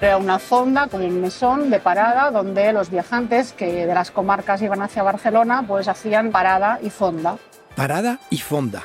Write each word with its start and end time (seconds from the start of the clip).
Era 0.00 0.16
una 0.16 0.38
fonda 0.38 0.86
con 0.86 1.02
un 1.02 1.20
mesón 1.20 1.68
de 1.68 1.78
parada 1.78 2.30
donde 2.30 2.72
los 2.72 2.90
viajantes 2.90 3.52
que 3.52 3.84
de 3.86 3.94
las 3.94 4.10
comarcas 4.10 4.62
iban 4.62 4.80
hacia 4.80 5.02
Barcelona 5.02 5.62
pues 5.68 5.88
hacían 5.88 6.30
parada 6.30 6.78
y 6.82 6.88
fonda. 6.88 7.36
Parada 7.76 8.18
y 8.30 8.38
fonda. 8.38 8.82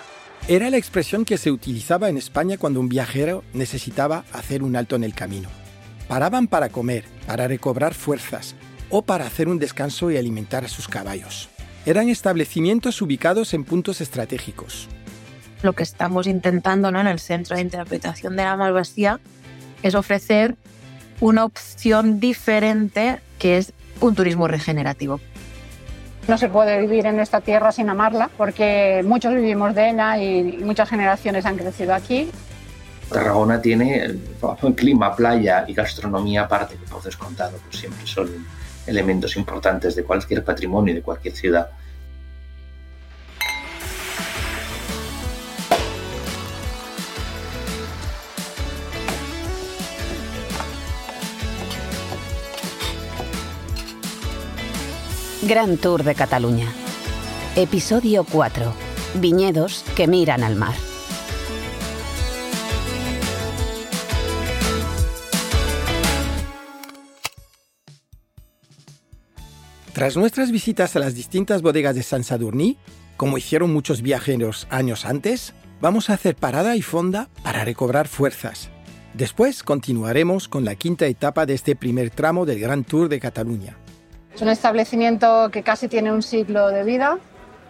Era 0.50 0.70
la 0.70 0.76
expresión 0.76 1.24
que 1.24 1.38
se 1.38 1.52
utilizaba 1.52 2.10
en 2.10 2.18
España 2.18 2.58
cuando 2.58 2.82
un 2.82 2.90
viajero 2.90 3.46
necesitaba 3.54 4.26
hacer 4.34 4.62
un 4.62 4.76
alto 4.76 4.98
en 4.98 5.06
el 5.06 5.16
camino. 5.16 5.48
Paraban 6.10 6.48
para 6.48 6.68
comer, 6.68 7.06
para 7.26 7.48
recobrar 7.48 7.94
fuerzas 7.94 8.54
o 8.90 9.02
para 9.02 9.26
hacer 9.26 9.48
un 9.48 9.58
descanso 9.58 10.12
y 10.12 10.18
alimentar 10.18 10.66
a 10.66 10.68
sus 10.68 10.90
caballos. 10.90 11.48
Eran 11.86 12.10
establecimientos 12.10 13.02
ubicados 13.02 13.54
en 13.54 13.64
puntos 13.64 14.02
estratégicos. 14.02 14.90
Lo 15.64 15.72
que 15.74 15.84
estamos 15.84 16.28
intentando 16.28 16.92
¿no? 16.92 17.00
en 17.00 17.08
el 17.08 17.20
Centro 17.20 17.56
de 17.56 17.62
Interpretación 17.62 18.36
de 18.36 18.44
la 18.44 18.58
Malvasía 18.58 19.22
es 19.82 19.96
ofrecer 19.96 20.58
una 21.20 21.46
opción 21.46 22.20
diferente 22.20 23.20
que 23.40 23.58
es 23.58 23.74
un 24.02 24.16
turismo 24.16 24.48
regenerativo. 24.48 25.20
No 26.28 26.38
se 26.38 26.50
puede 26.50 26.82
vivir 26.82 27.06
en 27.06 27.20
esta 27.20 27.42
tierra 27.42 27.72
sin 27.72 27.90
amarla 27.90 28.30
porque 28.36 29.04
muchos 29.06 29.34
vivimos 29.34 29.76
de 29.76 29.92
ella 29.92 30.18
y 30.18 30.44
muchas 30.64 30.90
generaciones 30.90 31.46
han 31.46 31.56
crecido 31.56 31.94
aquí. 31.94 32.32
Tarragona 33.10 33.62
tiene 33.62 34.16
clima, 34.76 35.16
playa 35.16 35.66
y 35.68 35.74
gastronomía 35.74 36.44
aparte 36.44 36.76
que 36.76 36.86
por 36.88 37.04
descontado, 37.04 37.58
pues 37.64 37.80
siempre 37.80 38.08
son 38.08 38.30
elementos 38.88 39.36
importantes 39.38 39.96
de 39.96 40.04
cualquier 40.04 40.44
patrimonio 40.44 40.94
y 40.94 40.96
de 40.96 41.02
cualquier 41.04 41.36
ciudad. 41.36 41.70
Gran 55.48 55.78
Tour 55.78 56.04
de 56.04 56.16
Cataluña. 56.16 56.66
Episodio 57.56 58.24
4. 58.24 58.74
Viñedos 59.22 59.86
que 59.96 60.08
miran 60.08 60.44
al 60.44 60.56
mar. 60.56 60.74
Tras 69.94 70.18
nuestras 70.18 70.50
visitas 70.50 70.96
a 70.96 71.00
las 71.00 71.14
distintas 71.14 71.62
bodegas 71.62 71.94
de 71.94 72.02
San 72.02 72.24
Sadurní, 72.24 72.80
como 73.16 73.38
hicieron 73.38 73.72
muchos 73.72 74.02
viajeros 74.02 74.66
años 74.72 75.06
antes, 75.06 75.54
vamos 75.80 76.10
a 76.10 76.14
hacer 76.14 76.36
parada 76.36 76.76
y 76.76 76.82
fonda 76.82 77.30
para 77.44 77.64
recobrar 77.64 78.08
fuerzas. 78.08 78.72
Después 79.14 79.62
continuaremos 79.62 80.48
con 80.48 80.66
la 80.66 80.74
quinta 80.74 81.06
etapa 81.06 81.46
de 81.46 81.54
este 81.54 81.76
primer 81.76 82.10
tramo 82.10 82.48
del 82.48 82.60
Gran 82.60 82.84
Tour 82.84 83.10
de 83.10 83.20
Cataluña. 83.20 83.78
Es 84.36 84.42
un 84.42 84.50
establecimiento 84.50 85.50
que 85.50 85.64
casi 85.64 85.88
tiene 85.88 86.12
un 86.12 86.22
siglo 86.22 86.68
de 86.68 86.84
vida. 86.84 87.20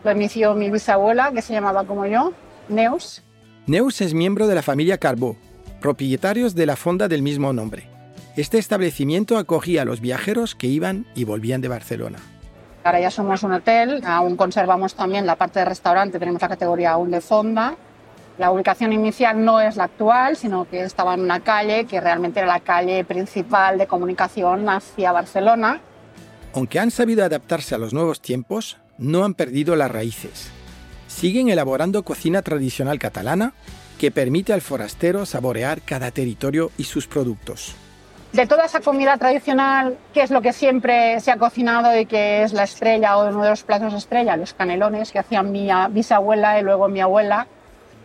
Lo 0.04 0.12
inició 0.12 0.56
mi 0.56 0.72
bisabuela, 0.72 1.32
que 1.32 1.44
se 1.44 1.54
llamaba 1.54 1.84
como 1.84 2.08
yo, 2.08 2.34
Neus. 2.70 3.22
Neus 3.68 4.02
es 4.02 4.16
miembro 4.16 4.48
de 4.48 4.56
la 4.56 4.64
familia 4.64 4.98
Carbó, 4.98 5.38
propietarios 5.80 6.56
de 6.56 6.66
la 6.66 6.76
fonda 6.76 7.08
del 7.08 7.22
mismo 7.22 7.54
nombre. 7.54 7.88
Este 8.36 8.58
establecimiento 8.58 9.38
acogía 9.38 9.84
a 9.84 9.86
los 9.86 10.02
viajeros 10.02 10.56
que 10.56 10.66
iban 10.66 11.06
y 11.14 11.24
volvían 11.24 11.62
de 11.62 11.68
Barcelona. 11.68 12.18
Ahora 12.84 13.00
ya 13.00 13.12
somos 13.12 13.44
un 13.44 13.54
hotel, 13.54 14.02
aún 14.04 14.36
conservamos 14.36 14.96
también 14.96 15.28
la 15.28 15.36
parte 15.36 15.60
de 15.60 15.66
restaurante, 15.66 16.18
tenemos 16.18 16.42
la 16.42 16.50
categoría 16.50 16.94
aún 16.94 17.12
de 17.12 17.22
fonda. 17.22 17.76
La 18.40 18.50
ubicación 18.50 18.92
inicial 18.92 19.46
no 19.46 19.62
es 19.62 19.76
la 19.76 19.84
actual, 19.84 20.36
sino 20.36 20.68
que 20.68 20.82
estaba 20.82 21.14
en 21.14 21.22
una 21.22 21.42
calle 21.42 21.86
que 21.86 22.02
realmente 22.02 22.40
era 22.40 22.48
la 22.48 22.60
calle 22.60 23.06
principal 23.06 23.78
de 23.78 23.86
comunicación 23.86 24.68
hacia 24.68 25.12
Barcelona. 25.12 25.80
Aunque 26.56 26.80
han 26.80 26.90
sabido 26.90 27.26
adaptarse 27.26 27.76
a 27.76 27.78
los 27.78 27.94
nuevos 27.94 28.22
tiempos, 28.22 28.78
no 28.98 29.26
han 29.26 29.34
perdido 29.34 29.76
las 29.76 29.92
raíces. 29.92 30.50
Siguen 31.08 31.50
elaborando 31.50 32.04
cocina 32.04 32.42
tradicional 32.44 32.98
catalana 32.98 33.54
que 34.00 34.10
permite 34.10 34.54
al 34.54 34.62
forastero 34.62 35.26
saborear 35.26 35.82
cada 35.82 36.12
territorio 36.12 36.72
y 36.78 36.86
sus 36.86 37.08
productos. 37.08 37.76
De 38.32 38.48
toda 38.48 38.66
esa 38.66 38.80
comida 38.80 39.18
tradicional, 39.18 39.98
¿qué 40.14 40.22
es 40.22 40.32
lo 40.32 40.42
que 40.42 40.54
siempre 40.54 41.20
se 41.20 41.32
ha 41.32 41.38
cocinado 41.38 41.98
y 42.00 42.06
que 42.06 42.44
es 42.44 42.54
la 42.54 42.64
estrella 42.64 43.18
o 43.18 43.28
uno 43.28 43.44
de 43.44 43.50
los 43.50 43.64
platos 43.64 43.94
estrella? 43.94 44.38
Los 44.38 44.54
canelones 44.54 45.12
que 45.12 45.20
hacían 45.20 45.52
mi 45.52 45.68
bisabuela 45.90 46.58
y 46.58 46.64
luego 46.64 46.88
mi 46.88 47.02
abuela 47.02 47.48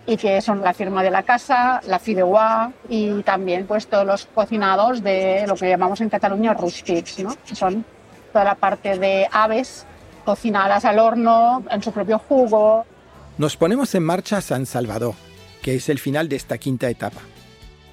y 0.06 0.16
que 0.16 0.40
son 0.40 0.60
la 0.60 0.74
firma 0.74 1.04
de 1.04 1.10
la 1.12 1.22
casa, 1.22 1.80
la 1.86 2.00
fideuà 2.00 2.72
y 2.88 3.22
también 3.22 3.66
pues 3.66 3.86
todos 3.86 4.04
los 4.04 4.26
cocinados 4.26 5.04
de 5.04 5.44
lo 5.46 5.54
que 5.54 5.68
llamamos 5.68 6.00
en 6.00 6.08
Cataluña 6.08 6.54
rústics, 6.54 7.20
¿no? 7.20 7.36
Son 7.52 7.84
toda 8.32 8.44
la 8.44 8.54
parte 8.54 8.98
de 8.98 9.28
aves 9.30 9.86
cocinadas 10.24 10.84
al 10.84 10.98
horno, 10.98 11.64
en 11.70 11.82
su 11.82 11.92
propio 11.92 12.18
jugo. 12.18 12.84
Nos 13.38 13.56
ponemos 13.56 13.94
en 13.94 14.02
marcha 14.02 14.38
a 14.38 14.42
San 14.42 14.66
Salvador, 14.66 15.14
que 15.62 15.74
es 15.74 15.88
el 15.88 15.98
final 15.98 16.28
de 16.28 16.36
esta 16.36 16.58
quinta 16.58 16.88
etapa. 16.90 17.20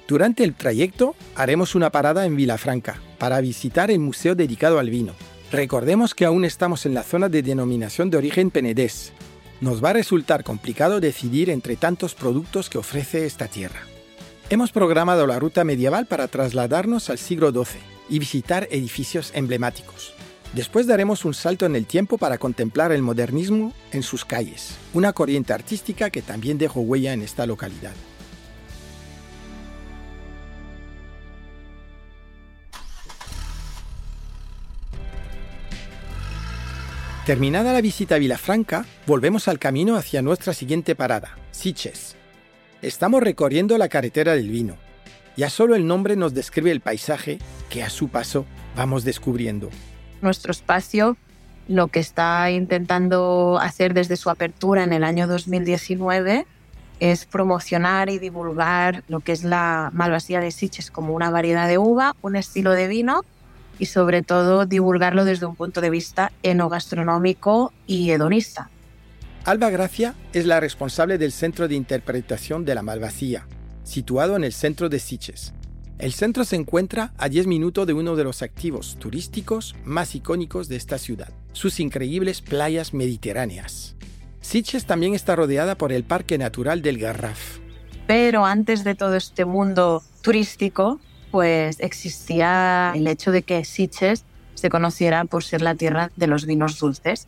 Durante 0.06 0.44
el 0.44 0.54
trayecto 0.54 1.14
haremos 1.36 1.74
una 1.74 1.90
parada 1.90 2.24
en 2.24 2.36
Vilafranca 2.36 2.96
para 3.18 3.40
visitar 3.40 3.90
el 3.90 3.98
museo 3.98 4.34
dedicado 4.34 4.78
al 4.78 4.90
vino. 4.90 5.12
Recordemos 5.50 6.14
que 6.14 6.24
aún 6.24 6.44
estamos 6.44 6.86
en 6.86 6.94
la 6.94 7.02
zona 7.02 7.28
de 7.28 7.42
denominación 7.42 8.10
de 8.10 8.18
origen 8.18 8.50
Penedés. 8.50 9.12
Nos 9.60 9.82
va 9.82 9.90
a 9.90 9.94
resultar 9.94 10.44
complicado 10.44 11.00
decidir 11.00 11.50
entre 11.50 11.76
tantos 11.76 12.14
productos 12.14 12.70
que 12.70 12.78
ofrece 12.78 13.26
esta 13.26 13.48
tierra. 13.48 13.80
Hemos 14.50 14.72
programado 14.72 15.26
la 15.26 15.38
ruta 15.38 15.64
medieval 15.64 16.06
para 16.06 16.28
trasladarnos 16.28 17.10
al 17.10 17.18
siglo 17.18 17.50
XII 17.50 17.80
y 18.08 18.18
visitar 18.18 18.66
edificios 18.70 19.32
emblemáticos. 19.34 20.14
Después 20.54 20.86
daremos 20.86 21.24
un 21.24 21.34
salto 21.34 21.66
en 21.66 21.76
el 21.76 21.86
tiempo 21.86 22.16
para 22.16 22.38
contemplar 22.38 22.90
el 22.92 23.02
modernismo 23.02 23.74
en 23.92 24.02
sus 24.02 24.24
calles, 24.24 24.76
una 24.94 25.12
corriente 25.12 25.52
artística 25.52 26.08
que 26.10 26.22
también 26.22 26.56
dejó 26.56 26.80
huella 26.80 27.12
en 27.12 27.22
esta 27.22 27.46
localidad. 27.46 27.92
Terminada 37.26 37.74
la 37.74 37.82
visita 37.82 38.14
a 38.14 38.18
Vilafranca, 38.18 38.86
volvemos 39.06 39.48
al 39.48 39.58
camino 39.58 39.96
hacia 39.96 40.22
nuestra 40.22 40.54
siguiente 40.54 40.94
parada, 40.94 41.36
Siches. 41.50 42.16
Estamos 42.80 43.22
recorriendo 43.22 43.76
la 43.76 43.90
carretera 43.90 44.34
del 44.34 44.48
vino. 44.48 44.76
Ya 45.36 45.50
solo 45.50 45.74
el 45.74 45.86
nombre 45.86 46.16
nos 46.16 46.32
describe 46.32 46.70
el 46.70 46.80
paisaje 46.80 47.38
que 47.68 47.82
a 47.82 47.90
su 47.90 48.08
paso 48.08 48.46
vamos 48.74 49.04
descubriendo. 49.04 49.68
Nuestro 50.20 50.50
espacio 50.50 51.16
lo 51.68 51.88
que 51.88 52.00
está 52.00 52.50
intentando 52.50 53.58
hacer 53.60 53.92
desde 53.92 54.16
su 54.16 54.30
apertura 54.30 54.82
en 54.84 54.92
el 54.92 55.04
año 55.04 55.26
2019 55.26 56.46
es 56.98 57.26
promocionar 57.26 58.08
y 58.08 58.18
divulgar 58.18 59.04
lo 59.08 59.20
que 59.20 59.32
es 59.32 59.44
la 59.44 59.90
Malvasía 59.92 60.40
de 60.40 60.50
Siches 60.50 60.90
como 60.90 61.14
una 61.14 61.30
variedad 61.30 61.68
de 61.68 61.78
uva, 61.78 62.16
un 62.22 62.36
estilo 62.36 62.72
de 62.72 62.88
vino 62.88 63.22
y 63.78 63.86
sobre 63.86 64.22
todo 64.22 64.66
divulgarlo 64.66 65.24
desde 65.24 65.46
un 65.46 65.54
punto 65.54 65.80
de 65.80 65.90
vista 65.90 66.32
enogastronómico 66.42 67.72
y 67.86 68.10
hedonista. 68.10 68.70
Alba 69.44 69.70
Gracia 69.70 70.14
es 70.32 70.46
la 70.46 70.60
responsable 70.60 71.18
del 71.18 71.32
Centro 71.32 71.68
de 71.68 71.74
Interpretación 71.74 72.64
de 72.64 72.74
la 72.74 72.82
Malvasía, 72.82 73.46
situado 73.84 74.36
en 74.36 74.44
el 74.44 74.52
centro 74.52 74.88
de 74.88 74.98
Siches. 74.98 75.54
El 75.98 76.12
centro 76.12 76.44
se 76.44 76.54
encuentra 76.54 77.12
a 77.18 77.28
10 77.28 77.48
minutos 77.48 77.84
de 77.84 77.92
uno 77.92 78.14
de 78.14 78.22
los 78.22 78.42
activos 78.42 78.96
turísticos 79.00 79.74
más 79.84 80.14
icónicos 80.14 80.68
de 80.68 80.76
esta 80.76 80.96
ciudad, 80.96 81.30
sus 81.52 81.80
increíbles 81.80 82.40
playas 82.40 82.94
mediterráneas. 82.94 83.96
Sitges 84.40 84.86
también 84.86 85.14
está 85.14 85.34
rodeada 85.34 85.76
por 85.76 85.90
el 85.90 86.04
Parque 86.04 86.38
Natural 86.38 86.82
del 86.82 86.98
Garraf. 86.98 87.58
Pero 88.06 88.46
antes 88.46 88.84
de 88.84 88.94
todo 88.94 89.16
este 89.16 89.44
mundo 89.44 90.04
turístico, 90.22 91.00
pues 91.32 91.80
existía 91.80 92.92
el 92.94 93.08
hecho 93.08 93.32
de 93.32 93.42
que 93.42 93.64
Sitges 93.64 94.24
se 94.54 94.70
conociera 94.70 95.24
por 95.24 95.42
ser 95.42 95.62
la 95.62 95.74
tierra 95.74 96.12
de 96.14 96.28
los 96.28 96.46
vinos 96.46 96.78
dulces. 96.78 97.26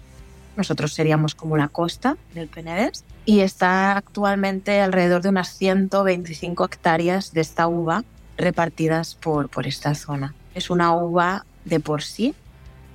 Nosotros 0.56 0.92
seríamos 0.92 1.34
como 1.34 1.56
la 1.56 1.66
costa 1.66 2.16
del 2.34 2.46
Penedès 2.46 3.04
y 3.24 3.40
está 3.40 3.96
actualmente 3.96 4.80
alrededor 4.80 5.22
de 5.22 5.30
unas 5.30 5.56
125 5.56 6.64
hectáreas 6.64 7.32
de 7.32 7.40
esta 7.40 7.66
uva 7.66 8.04
repartidas 8.40 9.14
por, 9.14 9.48
por 9.48 9.66
esta 9.66 9.94
zona. 9.94 10.34
Es 10.54 10.70
una 10.70 10.94
uva 10.94 11.44
de 11.64 11.80
por 11.80 12.02
sí, 12.02 12.34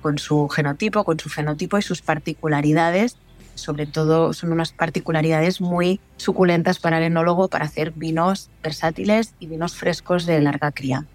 con 0.02 0.18
su 0.18 0.48
genotipo, 0.48 1.04
con 1.04 1.18
su 1.18 1.28
fenotipo 1.28 1.78
y 1.78 1.82
sus 1.82 2.02
particularidades. 2.02 3.16
Sobre 3.54 3.86
todo 3.86 4.32
son 4.34 4.52
unas 4.52 4.72
particularidades 4.72 5.60
muy 5.60 6.00
suculentas 6.16 6.78
para 6.78 6.98
el 6.98 7.04
enólogo 7.04 7.48
para 7.48 7.64
hacer 7.64 7.92
vinos 7.92 8.50
versátiles 8.62 9.34
y 9.40 9.46
vinos 9.46 9.76
frescos 9.76 10.26
de 10.26 10.40
larga 10.40 10.72
cría. 10.72 11.06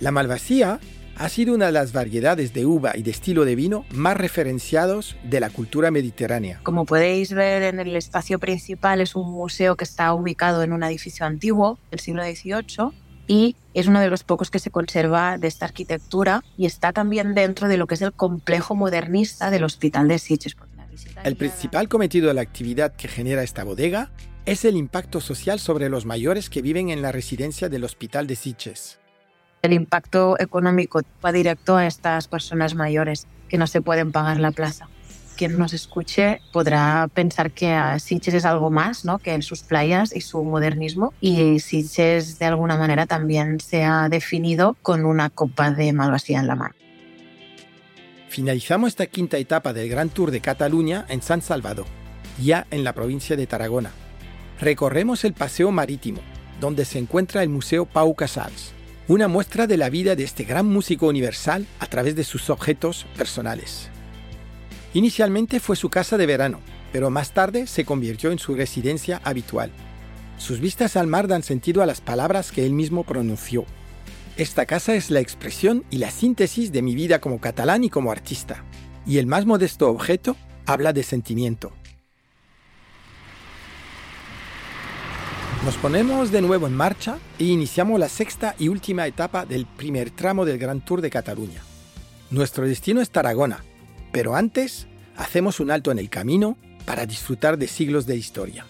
La 0.00 0.10
Malvasía 0.10 0.80
ha 1.16 1.28
sido 1.28 1.54
una 1.54 1.66
de 1.66 1.72
las 1.72 1.92
variedades 1.92 2.52
de 2.52 2.66
uva 2.66 2.92
y 2.96 3.02
de 3.02 3.12
estilo 3.12 3.44
de 3.44 3.54
vino 3.54 3.84
más 3.90 4.16
referenciados 4.16 5.16
de 5.22 5.40
la 5.40 5.50
cultura 5.50 5.90
mediterránea. 5.90 6.60
Como 6.64 6.84
podéis 6.84 7.32
ver 7.32 7.62
en 7.62 7.78
el 7.78 7.94
espacio 7.94 8.38
principal 8.38 9.00
es 9.00 9.14
un 9.14 9.30
museo 9.30 9.76
que 9.76 9.84
está 9.84 10.12
ubicado 10.14 10.62
en 10.62 10.72
un 10.72 10.82
edificio 10.82 11.26
antiguo 11.26 11.78
del 11.90 12.00
siglo 12.00 12.24
XVIII 12.24 13.01
y 13.32 13.56
es 13.72 13.86
uno 13.86 13.98
de 14.00 14.10
los 14.10 14.24
pocos 14.24 14.50
que 14.50 14.58
se 14.58 14.70
conserva 14.70 15.38
de 15.38 15.48
esta 15.48 15.64
arquitectura 15.64 16.44
y 16.58 16.66
está 16.66 16.92
también 16.92 17.34
dentro 17.34 17.66
de 17.66 17.78
lo 17.78 17.86
que 17.86 17.94
es 17.94 18.02
el 18.02 18.12
complejo 18.12 18.74
modernista 18.74 19.50
del 19.50 19.64
Hospital 19.64 20.06
de 20.06 20.18
Sitges. 20.18 20.54
El 21.24 21.36
principal 21.36 21.88
cometido 21.88 22.28
de 22.28 22.34
la 22.34 22.42
actividad 22.42 22.92
que 22.94 23.08
genera 23.08 23.42
esta 23.42 23.64
bodega 23.64 24.10
es 24.44 24.66
el 24.66 24.76
impacto 24.76 25.22
social 25.22 25.60
sobre 25.60 25.88
los 25.88 26.04
mayores 26.04 26.50
que 26.50 26.60
viven 26.60 26.90
en 26.90 27.00
la 27.00 27.10
residencia 27.10 27.70
del 27.70 27.84
Hospital 27.84 28.26
de 28.26 28.36
Sitges. 28.36 28.98
El 29.62 29.72
impacto 29.72 30.38
económico 30.38 31.00
va 31.24 31.32
directo 31.32 31.76
a 31.78 31.86
estas 31.86 32.28
personas 32.28 32.74
mayores 32.74 33.26
que 33.48 33.56
no 33.56 33.66
se 33.66 33.80
pueden 33.80 34.12
pagar 34.12 34.40
la 34.40 34.50
plaza 34.50 34.90
quien 35.36 35.58
nos 35.58 35.72
escuche 35.72 36.40
podrá 36.52 37.08
pensar 37.12 37.50
que 37.50 37.76
Sitges 37.98 38.34
es 38.34 38.44
algo 38.44 38.70
más 38.70 39.04
¿no? 39.04 39.18
que 39.18 39.40
sus 39.42 39.62
playas 39.62 40.14
y 40.14 40.20
su 40.20 40.42
modernismo. 40.44 41.12
Y 41.20 41.58
Sitges 41.60 42.38
de 42.38 42.46
alguna 42.46 42.76
manera 42.76 43.06
también 43.06 43.60
se 43.60 43.84
ha 43.84 44.08
definido 44.08 44.76
con 44.82 45.04
una 45.04 45.30
copa 45.30 45.70
de 45.70 45.92
Malvasía 45.92 46.40
en 46.40 46.46
la 46.46 46.56
mano. 46.56 46.74
Finalizamos 48.28 48.88
esta 48.88 49.06
quinta 49.06 49.36
etapa 49.36 49.72
del 49.72 49.90
Gran 49.90 50.08
Tour 50.08 50.30
de 50.30 50.40
Cataluña 50.40 51.04
en 51.08 51.20
San 51.20 51.42
Salvador, 51.42 51.84
ya 52.40 52.66
en 52.70 52.82
la 52.82 52.94
provincia 52.94 53.36
de 53.36 53.46
Tarragona. 53.46 53.90
Recorremos 54.58 55.24
el 55.24 55.34
Paseo 55.34 55.70
Marítimo, 55.70 56.20
donde 56.58 56.84
se 56.86 56.98
encuentra 56.98 57.42
el 57.42 57.50
Museo 57.50 57.84
Pau 57.84 58.14
Casals, 58.14 58.72
una 59.08 59.28
muestra 59.28 59.66
de 59.66 59.76
la 59.76 59.90
vida 59.90 60.16
de 60.16 60.24
este 60.24 60.44
gran 60.44 60.66
músico 60.66 61.08
universal 61.08 61.66
a 61.78 61.86
través 61.86 62.16
de 62.16 62.24
sus 62.24 62.48
objetos 62.48 63.04
personales. 63.18 63.90
Inicialmente 64.94 65.58
fue 65.58 65.76
su 65.76 65.88
casa 65.88 66.18
de 66.18 66.26
verano, 66.26 66.60
pero 66.92 67.08
más 67.10 67.32
tarde 67.32 67.66
se 67.66 67.84
convirtió 67.84 68.30
en 68.30 68.38
su 68.38 68.54
residencia 68.54 69.20
habitual. 69.24 69.70
Sus 70.36 70.60
vistas 70.60 70.96
al 70.96 71.06
mar 71.06 71.28
dan 71.28 71.42
sentido 71.42 71.82
a 71.82 71.86
las 71.86 72.00
palabras 72.00 72.52
que 72.52 72.66
él 72.66 72.72
mismo 72.72 73.04
pronunció. 73.04 73.64
Esta 74.36 74.66
casa 74.66 74.94
es 74.94 75.10
la 75.10 75.20
expresión 75.20 75.84
y 75.90 75.98
la 75.98 76.10
síntesis 76.10 76.72
de 76.72 76.82
mi 76.82 76.94
vida 76.94 77.20
como 77.20 77.40
catalán 77.40 77.84
y 77.84 77.90
como 77.90 78.10
artista, 78.10 78.64
y 79.06 79.18
el 79.18 79.26
más 79.26 79.46
modesto 79.46 79.88
objeto 79.88 80.36
habla 80.66 80.92
de 80.92 81.02
sentimiento. 81.02 81.72
Nos 85.64 85.76
ponemos 85.76 86.32
de 86.32 86.42
nuevo 86.42 86.66
en 86.66 86.74
marcha 86.74 87.18
e 87.38 87.44
iniciamos 87.44 88.00
la 88.00 88.08
sexta 88.08 88.56
y 88.58 88.68
última 88.68 89.06
etapa 89.06 89.46
del 89.46 89.64
primer 89.64 90.10
tramo 90.10 90.44
del 90.44 90.58
Gran 90.58 90.84
Tour 90.84 91.00
de 91.00 91.08
Cataluña. 91.08 91.62
Nuestro 92.30 92.66
destino 92.66 93.00
es 93.00 93.10
Tarragona, 93.10 93.62
pero 94.12 94.36
antes, 94.36 94.86
hacemos 95.16 95.58
un 95.60 95.70
alto 95.70 95.90
en 95.90 95.98
el 95.98 96.10
camino 96.10 96.56
para 96.84 97.06
disfrutar 97.06 97.58
de 97.58 97.66
siglos 97.66 98.06
de 98.06 98.16
historia. 98.16 98.66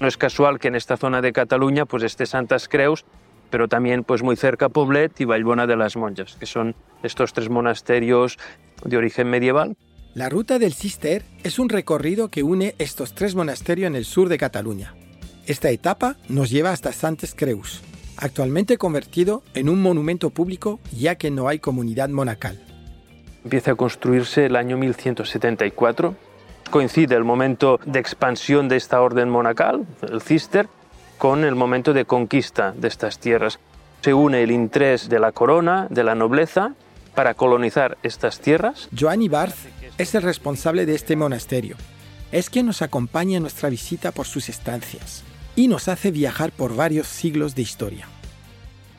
No 0.00 0.08
es 0.08 0.16
casual 0.16 0.58
que 0.58 0.68
en 0.68 0.74
esta 0.74 0.96
zona 0.96 1.22
de 1.22 1.32
Cataluña 1.32 1.86
pues 1.86 2.02
esté 2.02 2.26
Santas 2.26 2.68
Creus, 2.68 3.04
pero 3.50 3.68
también 3.68 4.02
pues 4.02 4.22
muy 4.22 4.36
cerca 4.36 4.68
Poblet 4.68 5.20
y 5.20 5.24
Vallbona 5.24 5.66
de 5.66 5.76
las 5.76 5.96
Monjas, 5.96 6.36
que 6.40 6.46
son 6.46 6.74
estos 7.02 7.32
tres 7.32 7.48
monasterios 7.48 8.38
de 8.84 8.96
origen 8.96 9.28
medieval. 9.28 9.76
La 10.14 10.28
ruta 10.28 10.58
del 10.58 10.74
Cister 10.74 11.24
es 11.44 11.58
un 11.58 11.68
recorrido 11.68 12.28
que 12.28 12.42
une 12.42 12.74
estos 12.78 13.14
tres 13.14 13.34
monasterios 13.34 13.86
en 13.86 13.96
el 13.96 14.04
sur 14.04 14.28
de 14.28 14.38
Cataluña. 14.38 14.94
Esta 15.46 15.70
etapa 15.70 16.16
nos 16.28 16.50
lleva 16.50 16.70
hasta 16.70 16.92
Santes 16.92 17.34
Creus, 17.34 17.82
actualmente 18.16 18.78
convertido 18.78 19.42
en 19.54 19.68
un 19.68 19.80
monumento 19.80 20.30
público 20.30 20.80
ya 20.92 21.16
que 21.16 21.30
no 21.30 21.48
hay 21.48 21.58
comunidad 21.58 22.08
monacal. 22.08 22.71
Empieza 23.44 23.72
a 23.72 23.74
construirse 23.74 24.46
el 24.46 24.56
año 24.56 24.76
1174. 24.76 26.14
Coincide 26.70 27.16
el 27.16 27.24
momento 27.24 27.80
de 27.84 27.98
expansión 27.98 28.68
de 28.68 28.76
esta 28.76 29.00
orden 29.02 29.28
monacal, 29.28 29.84
el 30.02 30.22
cister, 30.22 30.68
con 31.18 31.44
el 31.44 31.54
momento 31.54 31.92
de 31.92 32.04
conquista 32.04 32.72
de 32.76 32.88
estas 32.88 33.18
tierras. 33.18 33.58
Se 34.00 34.14
une 34.14 34.42
el 34.42 34.50
interés 34.50 35.08
de 35.08 35.20
la 35.20 35.32
corona, 35.32 35.86
de 35.90 36.04
la 36.04 36.14
nobleza, 36.14 36.74
para 37.14 37.34
colonizar 37.34 37.98
estas 38.02 38.40
tierras. 38.40 38.88
Joan 38.98 39.22
Ibarz 39.22 39.66
es 39.98 40.14
el 40.14 40.22
responsable 40.22 40.86
de 40.86 40.94
este 40.94 41.16
monasterio. 41.16 41.76
Es 42.30 42.48
quien 42.48 42.66
nos 42.66 42.80
acompaña 42.80 43.36
en 43.36 43.42
nuestra 43.42 43.68
visita 43.68 44.12
por 44.12 44.26
sus 44.26 44.48
estancias 44.48 45.22
y 45.54 45.68
nos 45.68 45.88
hace 45.88 46.10
viajar 46.10 46.50
por 46.50 46.74
varios 46.74 47.06
siglos 47.06 47.54
de 47.54 47.62
historia. 47.62 48.08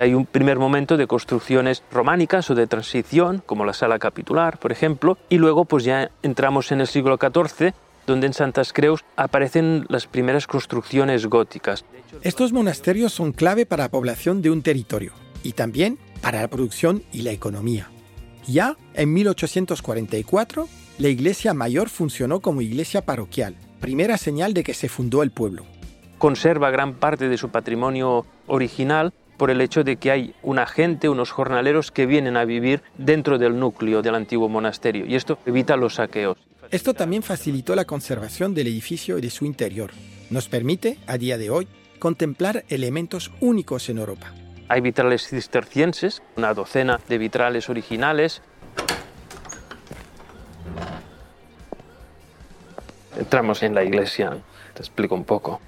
Hay 0.04 0.16
un 0.16 0.26
primer 0.26 0.60
momento 0.60 0.98
de 0.98 1.08
construcciones 1.08 1.82
románicas 1.90 2.50
o 2.50 2.56
de 2.56 2.68
transición, 2.68 3.42
como 3.46 3.64
la 3.64 3.72
sala 3.72 4.00
capitular, 4.00 4.60
por 4.60 4.74
ejemplo, 4.74 5.18
y 5.30 5.38
luego 5.38 5.64
pues 5.64 5.86
ya 5.86 6.12
entramos 6.24 6.74
en 6.74 6.82
el 6.82 6.88
siglo 6.88 7.18
XIV, 7.18 7.74
donde 8.06 8.28
en 8.28 8.34
Santas 8.34 8.74
Creus 8.74 9.06
aparecen 9.16 9.86
las 9.88 10.08
primeras 10.08 10.46
construcciones 10.46 11.28
góticas. 11.28 11.86
Estos 12.22 12.52
monasterios 12.52 13.14
son 13.14 13.32
clave 13.32 13.66
para 13.66 13.86
la 13.86 13.92
población 13.92 14.42
de 14.42 14.50
un 14.50 14.62
territorio 14.62 15.14
y 15.42 15.54
también 15.54 15.98
para 16.22 16.42
la 16.42 16.50
producción 16.50 17.04
y 17.14 17.22
la 17.22 17.32
economía. 17.32 17.90
Ya 18.46 18.76
en 18.96 19.14
1844, 19.14 20.68
la 20.98 21.08
iglesia 21.08 21.54
mayor 21.54 21.88
funcionó 21.88 22.42
como 22.42 22.60
iglesia 22.60 23.06
parroquial, 23.06 23.56
primera 23.80 24.18
señal 24.18 24.54
de 24.54 24.66
que 24.66 24.74
se 24.74 24.90
fundó 24.90 25.24
el 25.24 25.32
pueblo. 25.32 25.64
Conserva 26.18 26.72
gran 26.72 26.96
parte 26.96 27.30
de 27.30 27.38
su 27.38 27.52
patrimonio 27.52 28.26
original 28.48 29.14
por 29.38 29.50
el 29.50 29.62
hecho 29.62 29.84
de 29.84 29.98
que 29.98 30.12
hay 30.12 30.36
una 30.44 30.66
gente, 30.66 31.10
unos 31.10 31.32
jornaleros 31.32 31.92
que 31.92 32.06
vienen 32.06 32.38
a 32.38 32.46
vivir 32.46 32.82
dentro 32.98 33.38
del 33.38 33.60
núcleo 33.60 34.02
del 34.02 34.16
antiguo 34.16 34.50
monasterio 34.50 35.06
y 35.06 35.16
esto 35.16 35.40
evita 35.46 35.76
los 35.76 35.96
saqueos. 35.96 36.38
Esto 36.72 36.94
también 36.94 37.24
facilitó 37.24 37.76
la 37.76 37.86
conservación 37.86 38.54
del 38.54 38.68
edificio 38.68 39.18
y 39.18 39.22
de 39.22 39.30
su 39.30 39.46
interior. 39.46 39.92
Nos 40.30 40.48
permite, 40.48 40.98
a 41.08 41.18
día 41.18 41.38
de 41.38 41.50
hoy, 41.50 41.68
contemplar 42.00 42.66
elementos 42.70 43.32
únicos 43.40 43.90
en 43.90 43.98
Europa. 44.00 44.34
Hay 44.70 44.82
vitrales 44.82 45.28
cistercienses, 45.28 46.24
una 46.36 46.54
docena 46.54 47.00
de 47.08 47.18
vitrales 47.18 47.70
originales. 47.70 48.42
Entramos 53.18 53.62
en 53.62 53.76
la 53.76 53.84
iglesia, 53.84 54.38
te 54.74 54.82
explico 54.82 55.14
un 55.14 55.26
poco. 55.26 55.62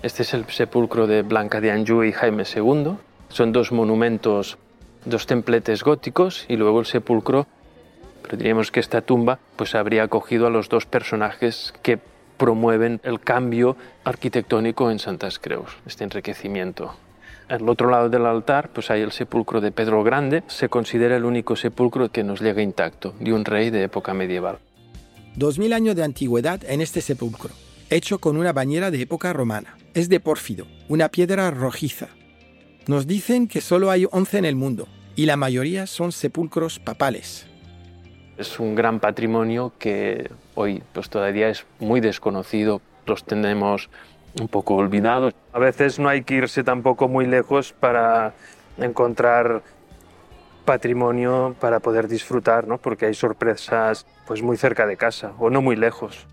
Este 0.00 0.22
es 0.22 0.32
el 0.32 0.46
sepulcro 0.46 1.08
de 1.08 1.22
Blanca 1.22 1.60
de 1.60 1.72
Anjou 1.72 2.04
y 2.04 2.12
Jaime 2.12 2.44
II. 2.44 2.92
Son 3.30 3.50
dos 3.50 3.72
monumentos, 3.72 4.56
dos 5.04 5.26
templetes 5.26 5.82
góticos 5.82 6.46
y 6.48 6.56
luego 6.56 6.78
el 6.78 6.86
sepulcro. 6.86 7.48
Pero 8.22 8.36
diríamos 8.36 8.70
que 8.70 8.78
esta 8.78 9.00
tumba 9.00 9.40
pues 9.56 9.74
habría 9.74 10.04
acogido 10.04 10.46
a 10.46 10.50
los 10.50 10.68
dos 10.68 10.86
personajes 10.86 11.74
que 11.82 11.98
promueven 12.36 13.00
el 13.02 13.18
cambio 13.18 13.76
arquitectónico 14.04 14.88
en 14.92 15.00
Santas 15.00 15.40
Creus, 15.40 15.76
este 15.84 16.04
enriquecimiento. 16.04 16.94
Al 17.48 17.68
otro 17.68 17.90
lado 17.90 18.08
del 18.08 18.24
altar 18.26 18.70
pues 18.72 18.92
hay 18.92 19.00
el 19.00 19.10
sepulcro 19.10 19.60
de 19.60 19.72
Pedro 19.72 20.04
Grande. 20.04 20.44
Se 20.46 20.68
considera 20.68 21.16
el 21.16 21.24
único 21.24 21.56
sepulcro 21.56 22.12
que 22.12 22.22
nos 22.22 22.40
llega 22.40 22.62
intacto, 22.62 23.14
de 23.18 23.32
un 23.32 23.44
rey 23.44 23.70
de 23.70 23.82
época 23.82 24.14
medieval. 24.14 24.60
Dos 25.34 25.58
mil 25.58 25.72
años 25.72 25.96
de 25.96 26.04
antigüedad 26.04 26.62
en 26.68 26.82
este 26.82 27.00
sepulcro, 27.00 27.50
hecho 27.90 28.20
con 28.20 28.36
una 28.36 28.52
bañera 28.52 28.92
de 28.92 29.02
época 29.02 29.32
romana 29.32 29.74
es 29.98 30.08
de 30.08 30.20
pórfido, 30.20 30.68
una 30.88 31.08
piedra 31.08 31.50
rojiza. 31.50 32.06
Nos 32.86 33.08
dicen 33.08 33.48
que 33.48 33.60
solo 33.60 33.90
hay 33.90 34.06
11 34.08 34.38
en 34.38 34.44
el 34.44 34.54
mundo 34.54 34.86
y 35.16 35.26
la 35.26 35.36
mayoría 35.36 35.88
son 35.88 36.12
sepulcros 36.12 36.78
papales. 36.78 37.48
Es 38.36 38.60
un 38.60 38.76
gran 38.76 39.00
patrimonio 39.00 39.72
que 39.76 40.30
hoy 40.54 40.84
pues, 40.92 41.10
todavía 41.10 41.48
es 41.48 41.66
muy 41.80 42.00
desconocido, 42.00 42.80
los 43.06 43.24
tenemos 43.24 43.90
un 44.40 44.46
poco 44.46 44.76
olvidados. 44.76 45.34
A 45.52 45.58
veces 45.58 45.98
no 45.98 46.08
hay 46.08 46.22
que 46.22 46.34
irse 46.34 46.62
tampoco 46.62 47.08
muy 47.08 47.26
lejos 47.26 47.72
para 47.72 48.34
encontrar 48.78 49.62
patrimonio 50.64 51.56
para 51.58 51.80
poder 51.80 52.06
disfrutar, 52.06 52.68
¿no? 52.68 52.78
porque 52.78 53.06
hay 53.06 53.14
sorpresas 53.14 54.06
pues 54.28 54.42
muy 54.42 54.56
cerca 54.56 54.86
de 54.86 54.96
casa 54.96 55.32
o 55.40 55.50
no 55.50 55.60
muy 55.60 55.74
lejos. 55.74 56.28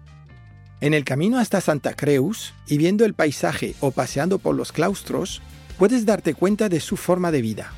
En 0.85 0.93
el 0.93 1.03
camino 1.03 1.39
hasta 1.39 1.61
Santa 1.61 1.95
Creus 1.95 2.53
y 2.67 2.77
viendo 2.77 3.05
el 3.05 3.15
paisaje 3.15 3.73
o 3.79 3.89
paseando 3.89 4.37
por 4.37 4.53
los 4.53 4.71
claustros, 4.71 5.41
puedes 5.79 6.05
darte 6.05 6.35
cuenta 6.35 6.69
de 6.69 6.79
su 6.79 6.95
forma 6.95 7.31
de 7.31 7.41
vida. 7.41 7.71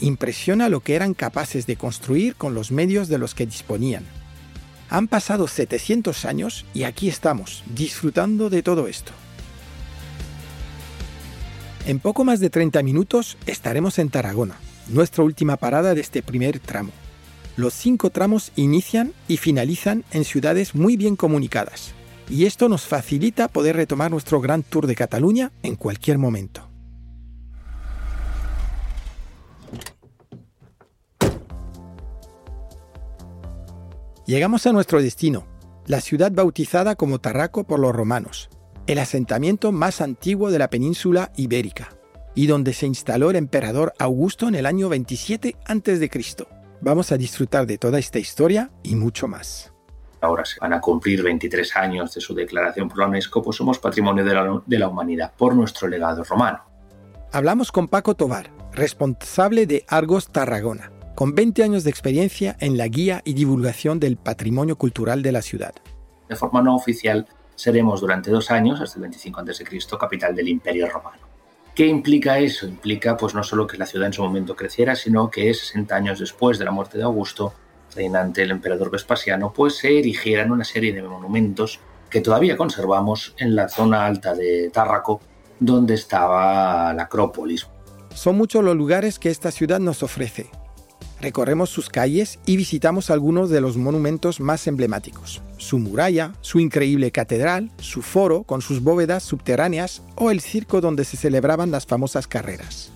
Impresiona 0.00 0.68
lo 0.68 0.78
que 0.78 0.94
eran 0.94 1.12
capaces 1.12 1.66
de 1.66 1.74
construir 1.74 2.36
con 2.36 2.54
los 2.54 2.70
medios 2.70 3.08
de 3.08 3.18
los 3.18 3.34
que 3.34 3.46
disponían. 3.46 4.04
Han 4.90 5.08
pasado 5.08 5.48
700 5.48 6.24
años 6.24 6.64
y 6.72 6.84
aquí 6.84 7.08
estamos, 7.08 7.64
disfrutando 7.74 8.48
de 8.48 8.62
todo 8.62 8.86
esto. 8.86 9.10
En 11.84 11.98
poco 11.98 12.22
más 12.22 12.38
de 12.38 12.48
30 12.48 12.80
minutos 12.84 13.38
estaremos 13.46 13.98
en 13.98 14.08
Tarragona, 14.08 14.54
nuestra 14.86 15.24
última 15.24 15.56
parada 15.56 15.94
de 15.94 16.00
este 16.00 16.22
primer 16.22 16.60
tramo. 16.60 16.92
Los 17.56 17.74
cinco 17.74 18.10
tramos 18.10 18.52
inician 18.54 19.14
y 19.26 19.38
finalizan 19.38 20.04
en 20.12 20.24
ciudades 20.24 20.76
muy 20.76 20.96
bien 20.96 21.16
comunicadas, 21.16 21.92
y 22.28 22.46
esto 22.46 22.68
nos 22.68 22.82
facilita 22.82 23.48
poder 23.48 23.76
retomar 23.76 24.10
nuestro 24.10 24.40
gran 24.40 24.62
tour 24.62 24.86
de 24.86 24.94
Cataluña 24.94 25.52
en 25.62 25.76
cualquier 25.76 26.18
momento. 26.18 26.68
Llegamos 34.26 34.66
a 34.66 34.72
nuestro 34.72 35.00
destino, 35.00 35.46
la 35.86 36.00
ciudad 36.00 36.32
bautizada 36.32 36.96
como 36.96 37.20
Tarraco 37.20 37.64
por 37.64 37.78
los 37.78 37.94
romanos, 37.94 38.50
el 38.88 38.98
asentamiento 38.98 39.70
más 39.70 40.00
antiguo 40.00 40.50
de 40.50 40.58
la 40.58 40.68
península 40.68 41.30
ibérica, 41.36 41.96
y 42.34 42.48
donde 42.48 42.72
se 42.72 42.86
instaló 42.86 43.30
el 43.30 43.36
emperador 43.36 43.94
Augusto 44.00 44.48
en 44.48 44.56
el 44.56 44.66
año 44.66 44.88
27 44.88 45.54
a.C. 45.64 46.10
Vamos 46.80 47.12
a 47.12 47.16
disfrutar 47.16 47.66
de 47.66 47.78
toda 47.78 48.00
esta 48.00 48.18
historia 48.18 48.72
y 48.82 48.96
mucho 48.96 49.28
más. 49.28 49.75
Ahora 50.20 50.44
se 50.44 50.58
van 50.60 50.72
a 50.72 50.80
cumplir 50.80 51.22
23 51.22 51.76
años 51.76 52.14
de 52.14 52.20
su 52.20 52.34
declaración 52.34 52.88
por 52.88 52.98
la 52.98 53.06
UNESCO, 53.06 53.42
pues 53.42 53.56
somos 53.56 53.78
patrimonio 53.78 54.24
de 54.24 54.34
la, 54.34 54.62
de 54.64 54.78
la 54.78 54.88
humanidad 54.88 55.32
por 55.36 55.54
nuestro 55.54 55.88
legado 55.88 56.24
romano. 56.24 56.60
Hablamos 57.32 57.70
con 57.70 57.88
Paco 57.88 58.14
Tobar, 58.14 58.50
responsable 58.72 59.66
de 59.66 59.84
Argos 59.88 60.32
Tarragona, 60.32 60.90
con 61.14 61.34
20 61.34 61.62
años 61.62 61.84
de 61.84 61.90
experiencia 61.90 62.56
en 62.60 62.78
la 62.78 62.88
guía 62.88 63.22
y 63.24 63.34
divulgación 63.34 64.00
del 64.00 64.16
patrimonio 64.16 64.76
cultural 64.76 65.22
de 65.22 65.32
la 65.32 65.42
ciudad. 65.42 65.74
De 66.28 66.36
forma 66.36 66.62
no 66.62 66.74
oficial, 66.74 67.26
seremos 67.54 68.00
durante 68.00 68.30
dos 68.30 68.50
años, 68.50 68.80
hasta 68.80 68.96
el 68.98 69.02
25 69.02 69.40
a.C., 69.40 69.64
capital 69.98 70.34
del 70.34 70.48
Imperio 70.48 70.88
Romano. 70.88 71.26
¿Qué 71.74 71.86
implica 71.86 72.38
eso? 72.38 72.66
Implica 72.66 73.18
pues 73.18 73.34
no 73.34 73.42
solo 73.42 73.66
que 73.66 73.76
la 73.76 73.84
ciudad 73.84 74.06
en 74.06 74.12
su 74.14 74.22
momento 74.22 74.56
creciera, 74.56 74.96
sino 74.96 75.30
que 75.30 75.52
60 75.52 75.94
años 75.94 76.18
después 76.18 76.58
de 76.58 76.64
la 76.64 76.70
muerte 76.70 76.96
de 76.96 77.04
Augusto, 77.04 77.52
reinante 77.96 78.42
el 78.42 78.52
emperador 78.52 78.90
Vespasiano, 78.90 79.52
pues 79.52 79.78
se 79.78 79.98
erigieran 79.98 80.52
una 80.52 80.64
serie 80.64 80.92
de 80.92 81.02
monumentos 81.02 81.80
que 82.10 82.20
todavía 82.20 82.56
conservamos 82.56 83.34
en 83.38 83.56
la 83.56 83.68
zona 83.68 84.06
alta 84.06 84.34
de 84.34 84.70
Tárraco, 84.72 85.20
donde 85.58 85.94
estaba 85.94 86.92
la 86.92 87.04
Acrópolis. 87.04 87.66
Son 88.14 88.36
muchos 88.36 88.62
los 88.62 88.76
lugares 88.76 89.18
que 89.18 89.30
esta 89.30 89.50
ciudad 89.50 89.80
nos 89.80 90.02
ofrece, 90.02 90.50
Recorremos 91.20 91.70
sus 91.70 91.88
calles 91.88 92.38
y 92.44 92.56
visitamos 92.56 93.10
algunos 93.10 93.48
de 93.48 93.62
los 93.62 93.78
monumentos 93.78 94.38
más 94.38 94.66
emblemáticos. 94.66 95.40
Su 95.56 95.78
muralla, 95.78 96.34
su 96.42 96.60
increíble 96.60 97.10
catedral, 97.10 97.70
su 97.78 98.02
foro 98.02 98.42
con 98.42 98.60
sus 98.60 98.82
bóvedas 98.82 99.22
subterráneas 99.22 100.02
o 100.16 100.30
el 100.30 100.40
circo 100.40 100.82
donde 100.82 101.04
se 101.04 101.16
celebraban 101.16 101.70
las 101.70 101.86
famosas 101.86 102.26
carreras. 102.26 102.92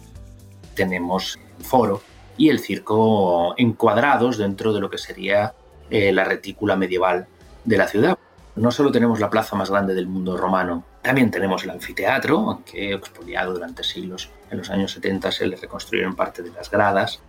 Tenemos 0.74 1.38
foro 1.60 2.02
y 2.40 2.48
el 2.48 2.58
circo 2.58 3.54
encuadrados 3.58 4.38
dentro 4.38 4.72
de 4.72 4.80
lo 4.80 4.88
que 4.88 4.98
sería 4.98 5.54
eh, 5.90 6.12
la 6.12 6.24
retícula 6.24 6.74
medieval 6.74 7.26
de 7.64 7.76
la 7.76 7.86
ciudad. 7.86 8.18
No 8.56 8.70
solo 8.70 8.90
tenemos 8.90 9.20
la 9.20 9.30
plaza 9.30 9.56
más 9.56 9.70
grande 9.70 9.94
del 9.94 10.06
mundo 10.06 10.36
romano, 10.36 10.84
también 11.02 11.30
tenemos 11.30 11.64
el 11.64 11.70
anfiteatro, 11.70 12.38
aunque 12.38 12.92
expoliado 12.94 13.52
durante 13.52 13.84
siglos. 13.84 14.30
En 14.50 14.58
los 14.58 14.70
años 14.70 14.92
70 14.92 15.30
se 15.32 15.46
le 15.46 15.56
reconstruyeron 15.56 16.16
parte 16.16 16.42
de 16.42 16.50
las 16.50 16.70
gradas 16.70 17.20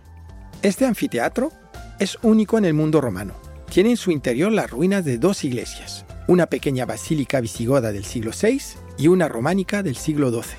este 0.62 0.86
anfiteatro 0.86 1.50
es 1.98 2.18
único 2.22 2.56
en 2.56 2.64
el 2.64 2.72
mundo 2.72 3.00
romano. 3.00 3.34
Tiene 3.68 3.90
en 3.90 3.96
su 3.96 4.12
interior 4.12 4.52
las 4.52 4.70
ruinas 4.70 5.04
de 5.04 5.18
dos 5.18 5.42
iglesias, 5.42 6.04
una 6.28 6.46
pequeña 6.46 6.86
basílica 6.86 7.40
visigoda 7.40 7.90
del 7.90 8.04
siglo 8.04 8.30
VI 8.30 8.60
y 8.96 9.08
una 9.08 9.26
románica 9.26 9.82
del 9.82 9.96
siglo 9.96 10.30
XII. 10.30 10.54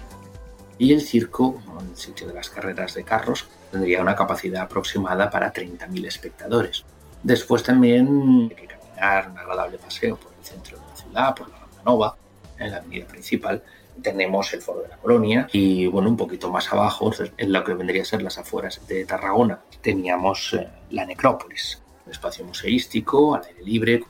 Y 0.78 0.92
el 0.92 1.02
circo, 1.02 1.62
el 1.90 1.96
sitio 1.96 2.28
de 2.28 2.34
las 2.34 2.50
carreras 2.50 2.96
de 2.96 3.06
carros, 3.06 3.48
tendría 3.74 4.02
una 4.02 4.16
capacidad 4.16 4.62
aproximada 4.62 5.32
para 5.32 5.52
30.000 5.52 6.06
espectadores. 6.06 6.86
Después 7.24 7.64
también 7.64 8.50
hay 8.52 8.56
que 8.56 8.68
caminar 8.68 9.32
un 9.32 9.38
agradable 9.40 9.80
paseo 9.80 10.16
por 10.16 10.32
el 10.40 10.46
centro 10.46 10.78
de 10.78 10.86
la 10.86 10.96
ciudad, 10.96 11.36
por 11.36 11.50
la 11.50 11.58
Rambla 11.58 11.82
Nova, 11.84 12.16
en 12.60 12.70
la 12.72 12.78
avenida 12.78 13.08
principal, 13.08 13.64
tenemos 14.02 14.54
el 14.54 14.62
Foro 14.62 14.82
de 14.82 14.90
la 14.90 14.98
Colonia 14.98 15.48
y 15.52 15.88
bueno, 15.88 16.10
un 16.10 16.18
poquito 16.18 16.52
más 16.52 16.72
abajo, 16.72 17.12
en 17.38 17.52
lo 17.52 17.64
que 17.64 17.74
vendría 17.74 18.04
a 18.04 18.06
ser 18.06 18.22
las 18.22 18.38
afueras 18.38 18.80
de 18.88 19.06
Tarragona, 19.06 19.60
teníamos 19.82 20.54
eh, 20.54 20.68
la 20.92 21.06
necrópolis, 21.06 21.82
un 22.06 22.12
espacio 22.12 22.46
museístico 22.46 23.36
al 23.36 23.46
aire 23.46 23.64
libre, 23.64 24.04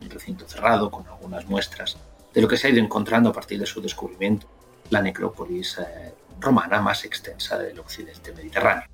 un 0.00 0.10
recinto 0.10 0.46
cerrado 0.46 0.90
con 0.90 1.06
algunas 1.06 1.46
muestras 1.46 1.96
de 2.32 2.40
lo 2.40 2.48
que 2.48 2.56
se 2.56 2.66
ha 2.66 2.70
ido 2.70 2.80
encontrando 2.80 3.30
a 3.30 3.32
partir 3.32 3.58
de 3.58 3.66
su 3.66 3.80
descubrimiento, 3.80 4.46
la 4.90 5.02
necrópolis 5.02 5.78
eh, 5.78 6.14
romana 6.40 6.80
más 6.80 7.04
extensa 7.04 7.58
del 7.58 7.78
occidente 7.78 8.32
mediterráneo. 8.32 8.84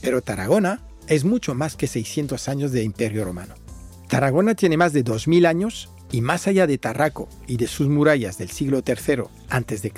Pero 0.00 0.22
Tarragona 0.22 0.80
es 1.06 1.24
mucho 1.24 1.54
más 1.54 1.76
que 1.76 1.86
600 1.86 2.48
años 2.48 2.72
de 2.72 2.82
imperio 2.82 3.24
romano. 3.24 3.54
Tarragona 4.08 4.54
tiene 4.54 4.76
más 4.76 4.92
de 4.92 5.04
2.000 5.04 5.46
años 5.46 5.90
y 6.10 6.20
más 6.20 6.46
allá 6.46 6.66
de 6.66 6.78
Tarraco 6.78 7.28
y 7.46 7.56
de 7.56 7.66
sus 7.66 7.88
murallas 7.88 8.36
del 8.38 8.50
siglo 8.50 8.82
III 8.86 9.24
a.C., 9.48 9.92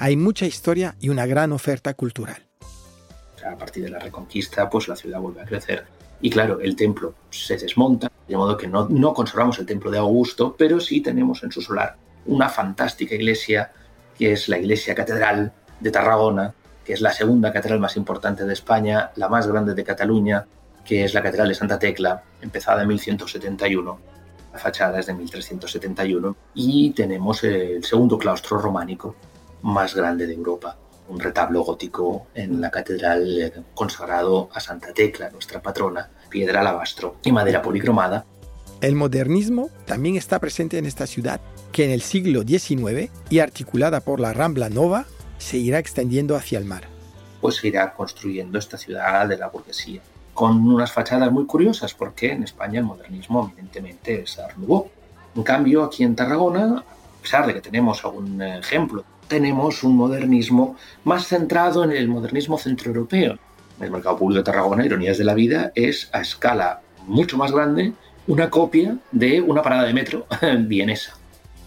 hay 0.00 0.16
mucha 0.16 0.46
historia 0.46 0.96
y 1.00 1.08
una 1.08 1.26
gran 1.26 1.52
oferta 1.52 1.94
cultural. 1.94 2.46
A 3.44 3.56
partir 3.56 3.84
de 3.84 3.90
la 3.90 3.98
Reconquista, 3.98 4.68
pues 4.68 4.88
la 4.88 4.96
ciudad 4.96 5.20
vuelve 5.20 5.42
a 5.42 5.44
crecer. 5.44 5.86
Y 6.20 6.30
claro, 6.30 6.60
el 6.60 6.74
templo 6.74 7.14
se 7.30 7.56
desmonta, 7.56 8.10
de 8.26 8.36
modo 8.36 8.56
que 8.56 8.66
no, 8.66 8.88
no 8.88 9.14
conservamos 9.14 9.58
el 9.58 9.66
templo 9.66 9.90
de 9.90 9.98
Augusto, 9.98 10.54
pero 10.56 10.80
sí 10.80 11.00
tenemos 11.00 11.42
en 11.42 11.52
su 11.52 11.62
solar 11.62 11.96
una 12.26 12.48
fantástica 12.48 13.14
iglesia, 13.14 13.72
que 14.16 14.32
es 14.32 14.48
la 14.48 14.58
iglesia 14.58 14.94
catedral 14.94 15.52
de 15.80 15.90
Tarragona, 15.90 16.54
que 16.84 16.92
es 16.92 17.00
la 17.00 17.12
segunda 17.12 17.52
catedral 17.52 17.80
más 17.80 17.96
importante 17.96 18.44
de 18.44 18.52
España, 18.52 19.10
la 19.16 19.28
más 19.28 19.46
grande 19.46 19.74
de 19.74 19.84
Cataluña, 19.84 20.46
que 20.84 21.04
es 21.04 21.14
la 21.14 21.22
catedral 21.22 21.48
de 21.48 21.54
Santa 21.54 21.78
Tecla, 21.78 22.22
empezada 22.40 22.82
en 22.82 22.88
1171 22.88 24.18
la 24.52 24.58
fachada 24.58 24.98
es 24.98 25.06
de 25.06 25.14
1371 25.14 26.36
y 26.54 26.90
tenemos 26.90 27.44
el 27.44 27.84
segundo 27.84 28.18
claustro 28.18 28.58
románico 28.58 29.14
más 29.62 29.94
grande 29.94 30.26
de 30.26 30.34
Europa, 30.34 30.76
un 31.08 31.20
retablo 31.20 31.62
gótico 31.62 32.26
en 32.34 32.60
la 32.60 32.70
catedral 32.70 33.64
consagrado 33.74 34.48
a 34.52 34.60
Santa 34.60 34.92
Tecla, 34.92 35.30
nuestra 35.30 35.60
patrona, 35.60 36.10
piedra 36.30 36.60
alabastro 36.60 37.16
y 37.22 37.32
madera 37.32 37.60
policromada. 37.60 38.24
El 38.80 38.94
modernismo 38.94 39.70
también 39.86 40.16
está 40.16 40.38
presente 40.38 40.78
en 40.78 40.86
esta 40.86 41.06
ciudad, 41.06 41.40
que 41.72 41.84
en 41.84 41.90
el 41.90 42.00
siglo 42.00 42.42
XIX 42.42 43.10
y 43.28 43.40
articulada 43.40 44.00
por 44.00 44.20
la 44.20 44.32
Rambla 44.32 44.70
Nova, 44.70 45.06
se 45.38 45.56
irá 45.56 45.78
extendiendo 45.78 46.36
hacia 46.36 46.58
el 46.58 46.64
mar. 46.64 46.84
Pues 47.40 47.56
se 47.56 47.68
irá 47.68 47.94
construyendo 47.94 48.58
esta 48.58 48.76
ciudad 48.76 49.26
de 49.28 49.38
la 49.38 49.48
burguesía 49.48 50.00
con 50.38 50.68
unas 50.68 50.92
fachadas 50.92 51.32
muy 51.32 51.46
curiosas, 51.46 51.94
porque 51.94 52.30
en 52.30 52.44
España 52.44 52.78
el 52.78 52.86
modernismo 52.86 53.50
evidentemente 53.52 54.22
es 54.22 54.38
Art 54.38 54.54
En 55.34 55.42
cambio, 55.42 55.82
aquí 55.82 56.04
en 56.04 56.14
Tarragona, 56.14 56.78
a 56.78 57.22
pesar 57.22 57.44
de 57.44 57.54
que 57.54 57.60
tenemos 57.60 58.04
algún 58.04 58.40
ejemplo, 58.40 59.02
tenemos 59.26 59.82
un 59.82 59.96
modernismo 59.96 60.76
más 61.02 61.26
centrado 61.26 61.82
en 61.82 61.90
el 61.90 62.06
modernismo 62.06 62.56
centroeuropeo. 62.56 63.36
El 63.80 63.90
mercado 63.90 64.16
público 64.16 64.38
de 64.38 64.44
Tarragona, 64.44 64.86
Ironías 64.86 65.18
de 65.18 65.24
la 65.24 65.34
Vida, 65.34 65.72
es 65.74 66.08
a 66.12 66.20
escala 66.20 66.82
mucho 67.08 67.36
más 67.36 67.50
grande 67.50 67.92
una 68.28 68.48
copia 68.48 68.96
de 69.10 69.40
una 69.40 69.60
parada 69.60 69.88
de 69.88 69.92
metro 69.92 70.24
vienesa. 70.60 71.14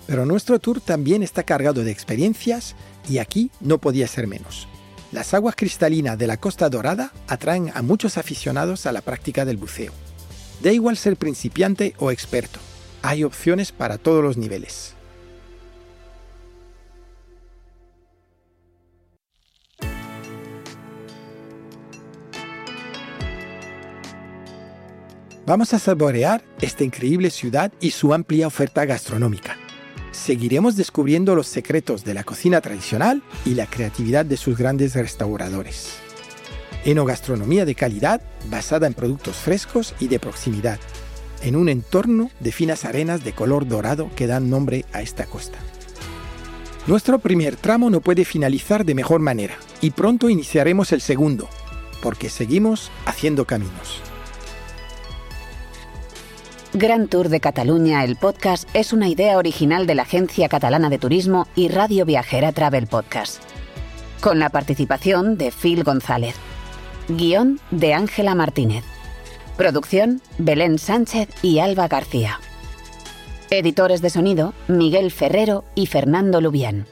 Pero 0.07 0.25
nuestro 0.25 0.59
tour 0.59 0.79
también 0.79 1.23
está 1.23 1.43
cargado 1.43 1.83
de 1.83 1.91
experiencias 1.91 2.73
y 3.09 3.17
aquí 3.17 3.51
no 3.59 3.77
podía 3.77 4.07
ser 4.07 4.27
menos. 4.27 4.67
Las 5.11 5.33
aguas 5.33 5.55
cristalinas 5.55 6.17
de 6.17 6.27
la 6.27 6.37
Costa 6.37 6.69
Dorada 6.69 7.11
atraen 7.27 7.71
a 7.73 7.81
muchos 7.81 8.17
aficionados 8.17 8.85
a 8.85 8.91
la 8.91 9.01
práctica 9.01 9.43
del 9.43 9.57
buceo. 9.57 9.91
Da 10.61 10.71
igual 10.71 10.95
ser 10.95 11.17
principiante 11.17 11.95
o 11.97 12.11
experto, 12.11 12.59
hay 13.01 13.23
opciones 13.23 13.71
para 13.71 13.97
todos 13.97 14.23
los 14.23 14.37
niveles. 14.37 14.95
Vamos 25.45 25.73
a 25.73 25.79
saborear 25.79 26.41
esta 26.61 26.85
increíble 26.85 27.29
ciudad 27.31 27.73
y 27.81 27.91
su 27.91 28.13
amplia 28.13 28.47
oferta 28.47 28.85
gastronómica 28.85 29.57
seguiremos 30.11 30.75
descubriendo 30.75 31.35
los 31.35 31.47
secretos 31.47 32.03
de 32.03 32.13
la 32.13 32.23
cocina 32.23 32.61
tradicional 32.61 33.23
y 33.45 33.55
la 33.55 33.67
creatividad 33.67 34.25
de 34.25 34.37
sus 34.37 34.57
grandes 34.57 34.95
restauradores. 34.95 35.93
Enogastronomía 36.85 37.65
de 37.65 37.75
calidad 37.75 38.21
basada 38.49 38.87
en 38.87 38.93
productos 38.93 39.35
frescos 39.37 39.93
y 39.99 40.07
de 40.07 40.19
proximidad, 40.19 40.79
en 41.43 41.55
un 41.55 41.69
entorno 41.69 42.29
de 42.39 42.51
finas 42.51 42.85
arenas 42.85 43.23
de 43.23 43.33
color 43.33 43.67
dorado 43.67 44.09
que 44.15 44.27
dan 44.27 44.49
nombre 44.49 44.85
a 44.93 45.01
esta 45.01 45.25
costa. 45.25 45.57
Nuestro 46.87 47.19
primer 47.19 47.55
tramo 47.55 47.89
no 47.89 48.01
puede 48.01 48.25
finalizar 48.25 48.85
de 48.85 48.95
mejor 48.95 49.21
manera 49.21 49.55
y 49.81 49.91
pronto 49.91 50.29
iniciaremos 50.29 50.91
el 50.91 51.01
segundo, 51.01 51.47
porque 52.01 52.29
seguimos 52.29 52.91
haciendo 53.05 53.45
caminos. 53.45 54.01
Gran 56.73 57.09
Tour 57.09 57.27
de 57.27 57.41
Cataluña, 57.41 58.05
el 58.05 58.15
podcast, 58.15 58.65
es 58.73 58.93
una 58.93 59.09
idea 59.09 59.37
original 59.37 59.85
de 59.87 59.93
la 59.93 60.03
Agencia 60.03 60.47
Catalana 60.47 60.89
de 60.89 60.99
Turismo 60.99 61.45
y 61.53 61.67
Radio 61.67 62.05
Viajera 62.05 62.53
Travel 62.53 62.87
Podcast. 62.87 63.43
Con 64.21 64.39
la 64.39 64.47
participación 64.47 65.37
de 65.37 65.51
Phil 65.51 65.83
González. 65.83 66.35
Guión 67.09 67.59
de 67.71 67.93
Ángela 67.93 68.35
Martínez. 68.35 68.85
Producción 69.57 70.21
Belén 70.37 70.79
Sánchez 70.79 71.27
y 71.41 71.59
Alba 71.59 71.89
García. 71.89 72.39
Editores 73.49 74.01
de 74.01 74.09
sonido 74.09 74.53
Miguel 74.69 75.11
Ferrero 75.11 75.65
y 75.75 75.87
Fernando 75.87 76.39
Lubián. 76.39 76.87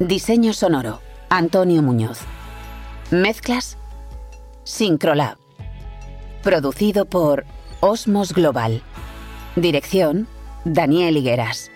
Diseño 0.00 0.52
sonoro 0.52 1.00
Antonio 1.28 1.80
Muñoz. 1.80 2.18
Mezclas 3.12 3.78
Syncrolab. 4.64 5.36
Producido 6.42 7.04
por 7.04 7.46
Osmos 7.80 8.32
Global. 8.32 8.82
Dirección 9.54 10.26
Daniel 10.64 11.16
Higueras. 11.18 11.70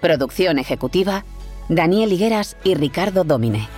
Producción 0.00 0.58
ejecutiva 0.58 1.24
Daniel 1.68 2.12
Higueras 2.12 2.56
y 2.64 2.74
Ricardo 2.74 3.22
Domine. 3.22 3.68